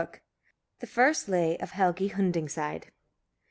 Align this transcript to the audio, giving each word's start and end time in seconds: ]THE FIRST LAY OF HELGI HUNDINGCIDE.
]THE 0.79 0.87
FIRST 0.87 1.29
LAY 1.29 1.59
OF 1.59 1.73
HELGI 1.73 2.07
HUNDINGCIDE. 2.13 2.87